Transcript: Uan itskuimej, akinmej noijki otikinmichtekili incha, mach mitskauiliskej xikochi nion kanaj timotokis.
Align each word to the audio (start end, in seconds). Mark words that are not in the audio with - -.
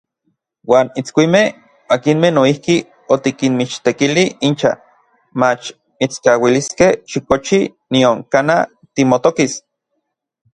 Uan 0.71 0.87
itskuimej, 0.99 1.49
akinmej 1.95 2.31
noijki 2.37 2.77
otikinmichtekili 3.15 4.23
incha, 4.49 4.71
mach 5.41 5.69
mitskauiliskej 5.99 6.91
xikochi 7.11 7.61
nion 7.93 8.25
kanaj 8.33 8.61
timotokis. 8.95 9.53